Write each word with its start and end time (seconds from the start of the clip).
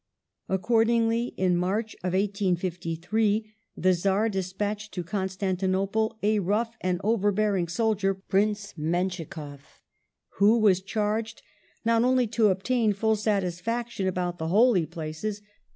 Accordingly, 0.49 1.27
in 1.37 1.55
March, 1.55 1.95
1853, 2.01 3.53
the 3.77 3.93
Czar 3.93 4.29
despatched 4.29 4.95
to 4.95 5.03
Constantinople 5.03 6.17
a 6.23 6.39
rough 6.39 6.75
and 6.81 6.99
overbearing 7.03 7.67
soldier. 7.67 8.15
Prince 8.15 8.73
MenschikofF, 8.79 9.83
who 10.39 10.57
was 10.57 10.81
charged 10.81 11.43
not 11.85 12.03
only 12.03 12.25
to 12.25 12.47
obtain 12.47 12.93
full 12.93 13.15
satisfaction 13.15 14.07
about 14.07 14.39
the 14.39 14.47
Holy 14.47 14.87
Places, 14.87 15.41
but 15.41 15.43
to 15.43 15.43
ig.F.L. 15.43 15.49
iii. 15.49 15.57
25. 15.59 15.59